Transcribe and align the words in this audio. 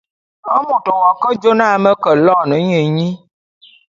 Môt 0.67 0.85
w'ake 1.01 1.29
jô 1.41 1.51
na 1.59 1.67
me 1.83 1.91
ke 2.03 2.11
loene 2.25 2.57
nye 2.67 2.79
nyi. 2.97 3.09